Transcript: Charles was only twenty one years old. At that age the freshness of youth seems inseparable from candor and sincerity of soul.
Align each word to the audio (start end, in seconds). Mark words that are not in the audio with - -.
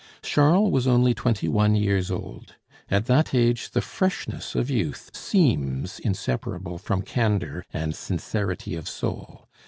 Charles 0.23 0.71
was 0.71 0.87
only 0.87 1.13
twenty 1.13 1.47
one 1.47 1.75
years 1.75 2.09
old. 2.09 2.55
At 2.89 3.05
that 3.05 3.35
age 3.35 3.69
the 3.69 3.83
freshness 3.83 4.55
of 4.55 4.67
youth 4.71 5.11
seems 5.15 5.99
inseparable 5.99 6.79
from 6.79 7.03
candor 7.03 7.63
and 7.71 7.95
sincerity 7.95 8.75
of 8.75 8.89
soul. 8.89 9.47